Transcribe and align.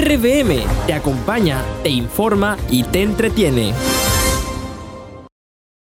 RBM 0.00 0.62
te 0.86 0.94
acompaña, 0.94 1.60
te 1.82 1.90
informa 1.90 2.56
y 2.70 2.84
te 2.84 3.02
entretiene. 3.02 3.74